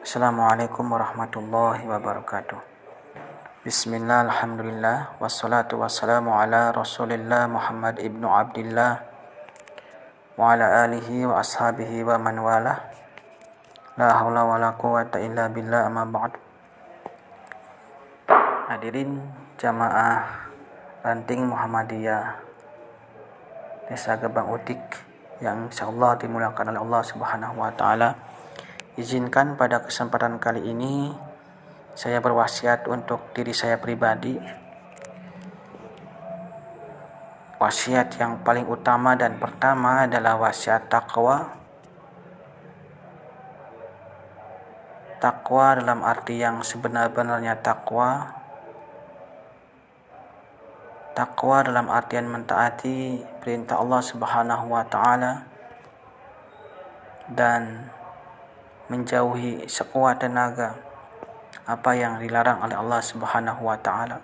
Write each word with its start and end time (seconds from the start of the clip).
Assalamualaikum 0.00 0.96
warahmatullahi 0.96 1.84
wabarakatuh. 1.84 2.56
Bismillah, 3.68 4.24
alhamdulillah, 4.32 5.20
wassalatu 5.20 5.76
wassalamu 5.76 6.32
ala 6.32 6.72
rasulillah 6.72 7.44
Muhammad 7.44 8.00
ibnu 8.00 8.24
Abdillah 8.24 9.04
wa 10.40 10.56
ala 10.56 10.88
alihi 10.88 11.28
wa 11.28 11.44
ashabihi 11.44 12.00
wa 12.00 12.16
man 12.16 12.40
wala 12.40 12.80
la 14.00 14.08
hawla 14.16 14.48
wa 14.48 14.56
la 14.56 14.72
quwata 14.72 15.20
illa 15.20 15.52
billah 15.52 15.92
amma 15.92 16.08
ba'd. 16.08 16.32
Hadirin 18.72 19.20
jamaah 19.60 20.48
ranting 21.04 21.44
Muhammadiyah 21.44 22.40
Desa 23.92 24.16
Gebang 24.16 24.48
Utik 24.48 24.80
yang 25.44 25.68
insyaallah 25.68 26.16
dimuliakan 26.16 26.72
oleh 26.72 26.80
Allah 26.88 27.02
Subhanahu 27.04 27.60
wa 27.60 27.68
taala 27.76 28.39
Izinkan 29.00 29.56
pada 29.56 29.80
kesempatan 29.80 30.36
kali 30.36 30.60
ini 30.60 31.08
saya 31.96 32.20
berwasiat 32.20 32.84
untuk 32.84 33.32
diri 33.32 33.56
saya 33.56 33.80
pribadi. 33.80 34.36
Wasiat 37.56 38.20
yang 38.20 38.44
paling 38.44 38.68
utama 38.68 39.16
dan 39.16 39.40
pertama 39.40 40.04
adalah 40.04 40.36
wasiat 40.36 40.92
takwa. 40.92 41.48
Takwa 45.16 45.80
dalam 45.80 46.04
arti 46.04 46.36
yang 46.36 46.60
sebenar-benarnya 46.60 47.56
takwa. 47.64 48.36
Takwa 51.16 51.64
dalam 51.64 51.88
artian 51.88 52.28
mentaati 52.28 53.24
perintah 53.40 53.80
Allah 53.80 54.04
Subhanahu 54.04 54.76
wa 54.76 54.84
taala 54.84 55.48
dan 57.32 57.88
menjauhi 58.90 59.70
sekuat 59.70 60.18
tenaga 60.18 60.74
apa 61.62 61.94
yang 61.94 62.18
dilarang 62.18 62.58
oleh 62.66 62.74
Allah 62.74 62.98
Subhanahu 62.98 63.62
wa 63.62 63.78
taala. 63.78 64.18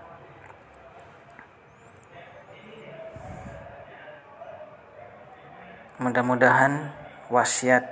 Mudah-mudahan 6.03 6.93
wasiat 7.31 7.87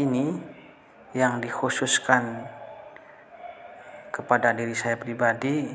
ini 0.00 0.32
yang 1.12 1.44
dikhususkan 1.44 2.48
kepada 4.10 4.56
diri 4.56 4.74
saya 4.74 4.96
pribadi 4.96 5.70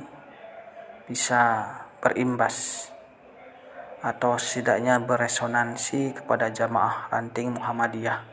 bisa 1.05 1.69
berimbas 2.01 2.89
atau 4.03 4.35
setidaknya 4.35 4.99
beresonansi 4.99 6.11
kepada 6.19 6.51
jamaah 6.51 7.07
ranting 7.07 7.55
Muhammadiyah 7.55 8.32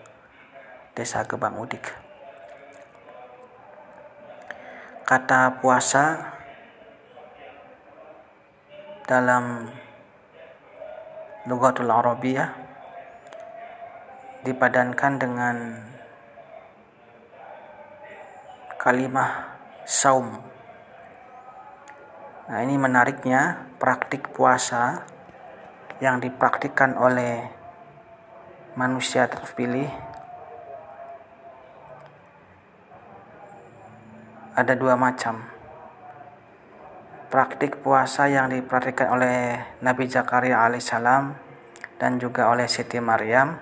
Desa 0.91 1.23
Gebang 1.23 1.55
Udik. 1.63 1.87
Kata 5.07 5.63
puasa 5.63 6.35
dalam 9.07 9.71
Lugatul 11.47 11.91
Arabiyah 11.91 12.51
dipadankan 14.43 15.13
dengan 15.19 15.57
kalimah 18.75 19.61
saum. 19.87 20.43
Nah, 22.51 22.59
ini 22.67 22.75
menariknya 22.75 23.71
praktik 23.79 24.35
puasa 24.35 25.07
yang 26.03 26.19
dipraktikkan 26.19 26.99
oleh 26.99 27.47
manusia 28.75 29.31
terpilih 29.31 29.87
ada 34.61 34.77
dua 34.77 34.93
macam. 35.01 35.41
Praktik 37.33 37.81
puasa 37.81 38.29
yang 38.29 38.53
dipraktikkan 38.53 39.09
oleh 39.09 39.57
Nabi 39.81 40.05
Zakaria 40.05 40.61
alaihissalam 40.61 41.33
dan 41.97 42.21
juga 42.21 42.53
oleh 42.53 42.69
Siti 42.69 43.01
Maryam 43.01 43.57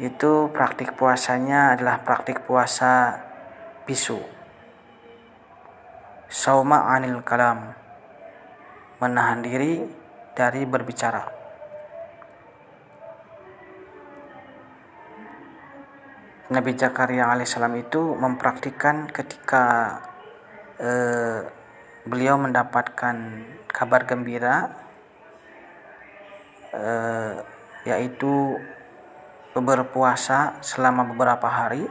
itu 0.00 0.48
praktik 0.50 0.96
puasanya 0.96 1.76
adalah 1.76 2.00
praktik 2.00 2.42
puasa 2.48 3.20
bisu. 3.84 4.18
Sauma 6.26 6.88
anil 6.90 7.20
kalam 7.20 7.76
menahan 8.98 9.44
diri 9.44 9.84
dari 10.32 10.64
berbicara. 10.64 11.39
Nabi 16.50 16.74
Zakaria 16.74 17.30
alaihissalam 17.30 17.78
itu 17.78 18.18
mempraktikkan 18.18 19.06
ketika 19.14 19.96
eh, 20.82 21.46
beliau 22.02 22.42
mendapatkan 22.42 23.46
kabar 23.70 24.02
gembira 24.02 24.74
eh, 26.74 27.38
yaitu 27.86 28.58
berpuasa 29.54 30.58
selama 30.58 31.06
beberapa 31.06 31.46
hari 31.46 31.86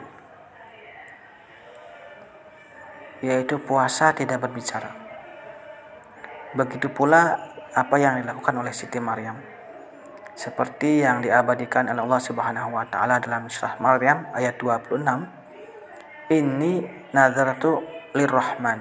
yaitu 3.24 3.64
puasa 3.64 4.12
tidak 4.12 4.44
berbicara. 4.44 4.92
Begitu 6.52 6.92
pula 6.92 7.48
apa 7.72 7.96
yang 7.96 8.20
dilakukan 8.20 8.60
oleh 8.60 8.76
Siti 8.76 9.00
Maryam 9.00 9.40
seperti 10.40 11.04
yang 11.04 11.20
diabadikan 11.20 11.92
oleh 11.92 12.00
Allah 12.00 12.24
Subhanahu 12.24 12.72
wa 12.72 12.88
taala 12.88 13.20
dalam 13.20 13.52
surah 13.52 13.76
Maryam 13.84 14.24
ayat 14.32 14.56
26 14.56 15.04
ini 16.32 16.88
nazartu 17.12 17.84
lirrahman. 18.16 18.80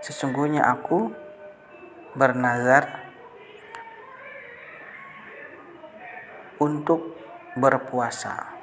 Sesungguhnya 0.00 0.64
aku 0.64 1.12
bernazar 2.16 3.12
untuk 6.56 7.12
berpuasa. 7.60 8.56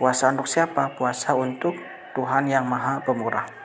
Puasa 0.00 0.32
untuk 0.32 0.48
siapa? 0.48 0.96
Puasa 0.96 1.36
untuk 1.36 1.76
Tuhan 2.16 2.48
yang 2.48 2.64
maha 2.64 3.04
pemurah 3.04 3.61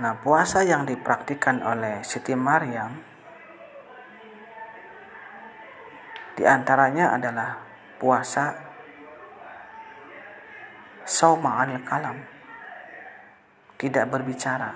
Nah, 0.00 0.16
puasa 0.16 0.64
yang 0.64 0.88
dipraktikkan 0.88 1.60
oleh 1.60 2.00
Siti 2.00 2.32
Maryam 2.32 3.12
di 6.32 6.48
antaranya 6.48 7.12
adalah 7.12 7.60
puasa 8.00 8.56
sauma'al 11.04 11.76
kalam. 11.84 12.16
Tidak 13.76 14.06
berbicara. 14.08 14.72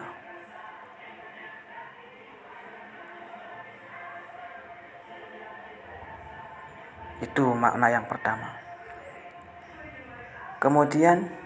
Itu 7.24 7.56
makna 7.56 7.88
yang 7.88 8.04
pertama. 8.04 8.52
Kemudian 10.60 11.45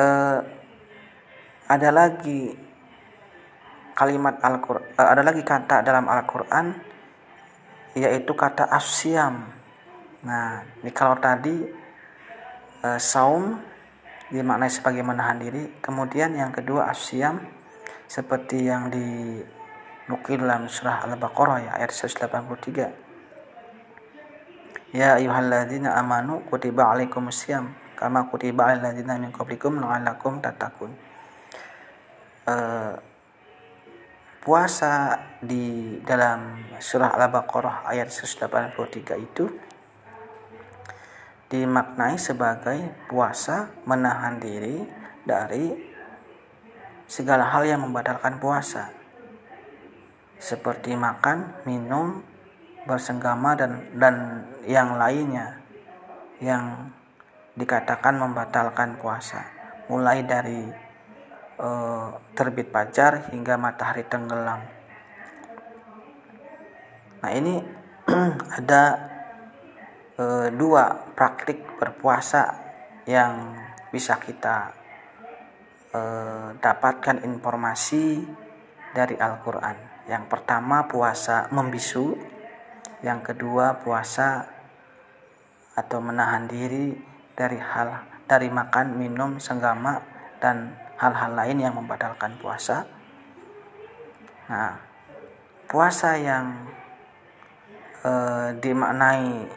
uh, 0.00 0.40
ada 1.68 1.90
lagi 1.92 2.56
kalimat 3.92 4.40
Al-Qur'an 4.40 4.96
uh, 4.96 5.08
ada 5.12 5.20
lagi 5.20 5.44
kata 5.44 5.84
dalam 5.84 6.08
Al-Qur'an 6.08 6.72
yaitu 7.92 8.32
kata 8.32 8.70
asyam. 8.70 9.44
Nah, 10.22 10.62
ini 10.80 10.90
kalau 10.94 11.18
tadi 11.18 11.52
uh, 12.86 13.00
saum 13.00 13.58
dimaknai 14.30 14.70
sebagai 14.70 15.02
menahan 15.02 15.42
diri, 15.42 15.82
kemudian 15.82 16.30
yang 16.38 16.54
kedua 16.54 16.86
asyam 16.94 17.42
seperti 18.06 18.70
yang 18.70 18.86
dinukil 18.94 20.38
dalam 20.38 20.70
surah 20.70 21.02
Al-Baqarah 21.10 21.58
ya 21.66 21.70
ayat 21.82 21.90
183. 21.90 23.10
Ya 24.90 25.14
ayyuhalladzina 25.18 25.94
amanu 25.98 26.42
kutiba 26.50 26.90
alaikumusiyam 26.90 27.70
kama 28.00 28.32
kutiba 28.32 28.72
alal 28.72 28.88
ladzina 28.88 29.20
min 29.20 29.28
qablikum 29.28 29.76
la'allakum 29.76 30.40
tattaqun. 30.40 30.88
Uh, 32.48 32.96
puasa 34.40 35.20
di 35.44 36.00
dalam 36.00 36.56
surah 36.80 37.12
Al-Baqarah 37.12 37.84
ayat 37.84 38.08
183 38.08 39.20
itu 39.20 39.44
dimaknai 41.52 42.16
sebagai 42.16 43.04
puasa 43.04 43.68
menahan 43.84 44.40
diri 44.40 44.80
dari 45.28 45.76
segala 47.04 47.52
hal 47.52 47.68
yang 47.68 47.84
membatalkan 47.84 48.40
puasa 48.40 48.88
seperti 50.40 50.96
makan, 50.96 51.52
minum, 51.68 52.24
bersenggama 52.88 53.52
dan 53.60 53.92
dan 53.92 54.48
yang 54.64 54.96
lainnya 54.96 55.60
yang 56.40 56.88
dikatakan 57.60 58.16
membatalkan 58.16 58.96
puasa. 58.96 59.44
Mulai 59.92 60.24
dari 60.24 60.64
e, 61.60 61.68
terbit 62.32 62.72
fajar 62.72 63.28
hingga 63.28 63.60
matahari 63.60 64.08
tenggelam. 64.08 64.64
Nah 67.20 67.30
ini 67.36 67.60
ada 68.58 68.82
e, 70.16 70.24
dua 70.56 71.12
praktik 71.12 71.76
berpuasa 71.76 72.56
yang 73.04 73.52
bisa 73.92 74.16
kita 74.16 74.72
e, 75.92 76.00
dapatkan 76.56 77.20
informasi 77.28 78.24
dari 78.96 79.20
Al-Quran. 79.20 80.08
Yang 80.08 80.24
pertama 80.26 80.88
puasa 80.88 81.46
membisu, 81.52 82.16
yang 83.04 83.22
kedua 83.22 83.78
puasa 83.78 84.48
atau 85.78 85.98
menahan 86.02 86.50
diri 86.50 87.09
dari 87.40 87.56
hal 87.56 88.04
dari 88.28 88.52
makan, 88.52 89.00
minum, 89.00 89.40
senggama 89.40 90.04
dan 90.44 90.76
hal-hal 91.00 91.32
lain 91.32 91.56
yang 91.56 91.72
membatalkan 91.72 92.36
puasa. 92.36 92.84
Nah, 94.52 94.76
puasa 95.64 96.20
yang 96.20 96.68
e, 98.04 98.12
dimaknai 98.60 99.48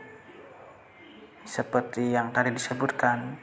seperti 1.44 2.16
yang 2.16 2.32
tadi 2.32 2.56
disebutkan. 2.56 3.36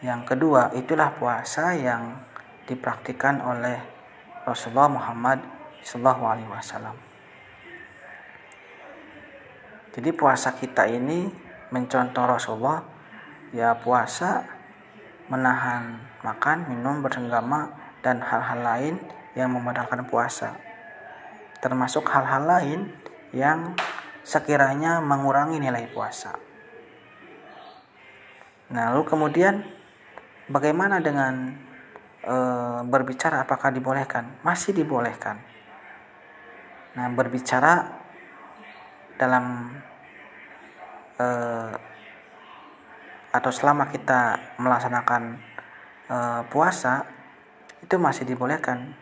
Yang 0.00 0.34
kedua, 0.34 0.72
itulah 0.72 1.12
puasa 1.12 1.76
yang 1.76 2.16
dipraktikkan 2.64 3.44
oleh 3.44 3.76
Rasulullah 4.48 4.88
Muhammad 4.88 5.44
Sallallahu 5.84 6.24
Alaihi 6.24 6.50
Wasallam. 6.50 6.96
Jadi 9.94 10.10
puasa 10.10 10.56
kita 10.56 10.90
ini 10.90 11.28
mencontoh 11.70 12.24
Rasulullah 12.26 12.93
ya 13.54 13.78
puasa 13.78 14.42
menahan 15.30 16.02
makan, 16.26 16.68
minum, 16.68 17.00
bersenggama 17.00 17.70
dan 18.02 18.20
hal-hal 18.20 18.60
lain 18.60 18.94
yang 19.38 19.54
membatalkan 19.54 20.04
puasa. 20.04 20.58
Termasuk 21.62 22.04
hal-hal 22.10 22.44
lain 22.44 22.80
yang 23.32 23.72
sekiranya 24.26 25.00
mengurangi 25.00 25.62
nilai 25.62 25.88
puasa. 25.88 26.36
Nah, 28.74 28.92
lalu 28.92 29.06
kemudian 29.06 29.64
bagaimana 30.50 31.00
dengan 31.00 31.56
e, 32.20 32.36
berbicara 32.84 33.46
apakah 33.46 33.72
dibolehkan? 33.72 34.28
Masih 34.44 34.76
dibolehkan. 34.76 35.40
Nah, 36.96 37.06
berbicara 37.12 37.96
dalam 39.16 39.72
e, 41.16 41.26
atau 43.34 43.50
selama 43.50 43.90
kita 43.90 44.38
melaksanakan 44.62 45.42
e, 46.06 46.16
puasa 46.54 47.02
itu 47.82 47.98
masih 47.98 48.22
dibolehkan 48.22 48.94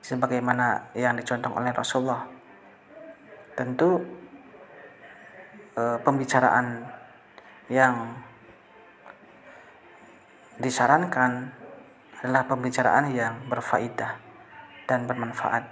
sebagaimana 0.00 0.88
yang 0.96 1.12
dicontoh 1.12 1.52
oleh 1.52 1.68
Rasulullah. 1.76 2.24
Tentu 3.52 4.00
e, 5.76 5.82
pembicaraan 6.00 6.88
yang 7.68 8.16
disarankan 10.56 11.52
adalah 12.24 12.48
pembicaraan 12.48 13.12
yang 13.12 13.44
berfaedah 13.52 14.16
dan 14.88 15.04
bermanfaat. 15.04 15.68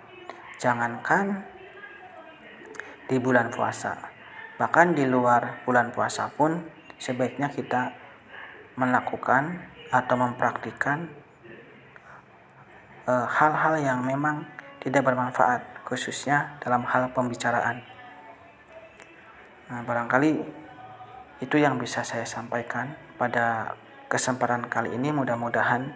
Jangankan 0.60 1.40
di 3.08 3.16
bulan 3.16 3.48
puasa, 3.48 3.96
bahkan 4.60 4.92
di 4.92 5.08
luar 5.08 5.64
bulan 5.64 5.88
puasa 5.90 6.28
pun 6.28 6.81
sebaiknya 7.02 7.50
kita 7.50 7.90
melakukan 8.78 9.58
atau 9.90 10.14
mempraktikkan 10.14 11.10
eh, 13.10 13.26
hal-hal 13.26 13.75
e, 13.76 13.84
yang 13.90 14.06
memang 14.06 14.46
tidak 14.78 15.10
bermanfaat, 15.10 15.82
khususnya 15.82 16.62
dalam 16.62 16.87
hal 16.87 17.10
pembicaraan. 17.10 17.82
Nah, 19.66 19.82
barangkali 19.82 20.31
itu 21.43 21.56
yang 21.58 21.75
bisa 21.82 22.06
saya 22.06 22.22
sampaikan 22.22 22.94
pada 23.19 23.75
kesempatan 24.06 24.70
kali 24.70 24.94
ini 24.94 25.10
mudah-mudahan 25.10 25.90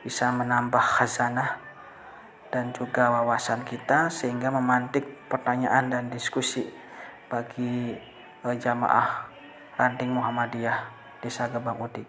bisa 0.00 0.32
menambah 0.32 0.80
khazanah 0.80 1.60
dan 2.48 2.72
juga 2.72 3.12
wawasan 3.12 3.68
kita 3.68 4.08
sehingga 4.08 4.48
memantik 4.48 5.28
pertanyaan 5.28 5.92
dan 5.92 6.04
diskusi 6.08 6.64
bagi 7.28 7.92
uh, 8.46 8.56
jamaah 8.56 9.37
ranting 9.78 10.10
Muhammadiyah 10.10 10.90
Desa 11.22 11.46
Gebang 11.46 11.78
Udik. 11.78 12.04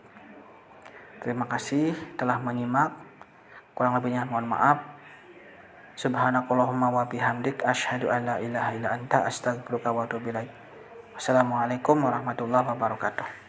Terima 1.22 1.46
kasih 1.46 1.94
telah 2.18 2.42
menyimak. 2.42 2.90
Kurang 3.78 3.94
lebihnya 3.94 4.26
mohon 4.26 4.50
maaf. 4.50 4.82
Subhanakallahumma 5.94 6.90
wa 6.90 7.06
bihamdik 7.06 7.62
asyhadu 7.62 8.10
an 8.10 8.26
la 8.26 8.36
ilaha 8.42 8.74
illa 8.74 8.90
anta 8.98 9.22
astaghfiruka 9.30 9.94
wa 9.94 10.10
atubu 10.10 10.34
ilaik. 10.34 10.50
Wassalamualaikum 11.14 12.02
warahmatullahi 12.02 12.66
wabarakatuh. 12.74 13.49